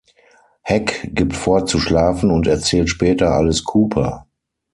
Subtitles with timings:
[0.63, 4.25] Heck gibt vor zu schlafen und erzählt später alles Cooper.